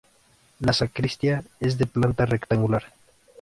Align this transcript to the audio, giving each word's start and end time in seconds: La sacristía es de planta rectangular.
La 0.59 0.73
sacristía 0.73 1.43
es 1.59 1.77
de 1.77 1.85
planta 1.85 2.25
rectangular. 2.25 2.85